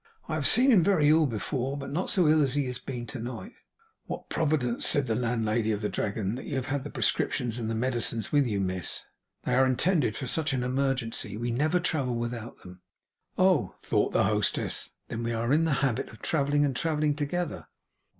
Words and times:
'I 0.27 0.33
have 0.33 0.47
seen 0.47 0.71
him 0.71 0.83
very 0.83 1.09
ill 1.09 1.27
before, 1.27 1.77
but 1.77 1.91
not 1.91 2.09
so 2.09 2.27
ill 2.27 2.41
as 2.41 2.55
he 2.55 2.65
has 2.65 2.79
been 2.79 3.05
tonight.' 3.05 3.53
'What 4.07 4.21
a 4.21 4.33
Providence!' 4.33 4.87
said 4.87 5.05
the 5.05 5.13
landlady 5.13 5.71
of 5.71 5.81
the 5.81 5.89
Dragon, 5.89 6.33
'that 6.33 6.45
you 6.45 6.59
had 6.59 6.83
the 6.83 6.89
prescriptions 6.89 7.59
and 7.59 7.69
the 7.69 7.75
medicines 7.75 8.31
with 8.31 8.47
you, 8.47 8.59
miss!' 8.59 9.05
'They 9.43 9.53
are 9.53 9.67
intended 9.67 10.15
for 10.15 10.25
such 10.25 10.53
an 10.53 10.63
emergency. 10.63 11.37
We 11.37 11.51
never 11.51 11.79
travel 11.79 12.15
without 12.15 12.63
them.' 12.63 12.81
'Oh!' 13.37 13.75
thought 13.83 14.11
the 14.11 14.23
hostess, 14.23 14.89
'then 15.07 15.21
we 15.21 15.33
are 15.33 15.53
in 15.53 15.65
the 15.65 15.73
habit 15.85 16.09
of 16.09 16.23
travelling, 16.23 16.65
and 16.65 16.75
of 16.75 16.81
travelling 16.81 17.13
together. 17.15 17.67